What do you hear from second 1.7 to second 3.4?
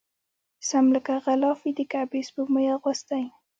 د کعبې سپوږمۍ اغوستی